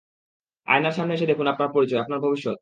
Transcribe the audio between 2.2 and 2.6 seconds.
ভবিষ্যৎ।